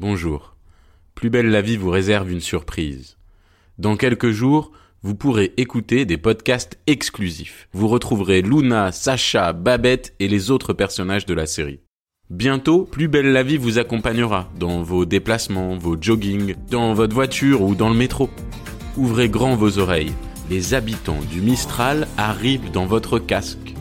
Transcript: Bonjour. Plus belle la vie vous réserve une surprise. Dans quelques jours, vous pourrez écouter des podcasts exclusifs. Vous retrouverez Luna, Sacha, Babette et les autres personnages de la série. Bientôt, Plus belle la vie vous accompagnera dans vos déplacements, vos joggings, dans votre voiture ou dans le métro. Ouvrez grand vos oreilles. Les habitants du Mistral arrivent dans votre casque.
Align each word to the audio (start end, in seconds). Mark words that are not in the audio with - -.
Bonjour. 0.00 0.54
Plus 1.16 1.28
belle 1.28 1.50
la 1.50 1.60
vie 1.60 1.76
vous 1.76 1.90
réserve 1.90 2.30
une 2.30 2.40
surprise. 2.40 3.16
Dans 3.78 3.96
quelques 3.96 4.30
jours, 4.30 4.70
vous 5.02 5.16
pourrez 5.16 5.52
écouter 5.56 6.04
des 6.04 6.18
podcasts 6.18 6.78
exclusifs. 6.86 7.68
Vous 7.72 7.88
retrouverez 7.88 8.40
Luna, 8.40 8.92
Sacha, 8.92 9.52
Babette 9.52 10.14
et 10.20 10.28
les 10.28 10.52
autres 10.52 10.72
personnages 10.72 11.26
de 11.26 11.34
la 11.34 11.46
série. 11.46 11.80
Bientôt, 12.30 12.84
Plus 12.84 13.08
belle 13.08 13.32
la 13.32 13.42
vie 13.42 13.56
vous 13.56 13.80
accompagnera 13.80 14.48
dans 14.56 14.82
vos 14.82 15.04
déplacements, 15.04 15.76
vos 15.76 16.00
joggings, 16.00 16.54
dans 16.70 16.94
votre 16.94 17.14
voiture 17.16 17.62
ou 17.62 17.74
dans 17.74 17.88
le 17.88 17.96
métro. 17.96 18.30
Ouvrez 18.96 19.28
grand 19.28 19.56
vos 19.56 19.80
oreilles. 19.80 20.14
Les 20.48 20.74
habitants 20.74 21.24
du 21.28 21.40
Mistral 21.40 22.06
arrivent 22.16 22.70
dans 22.70 22.86
votre 22.86 23.18
casque. 23.18 23.74